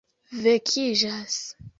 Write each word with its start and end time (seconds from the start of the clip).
vekiĝas 0.45 1.37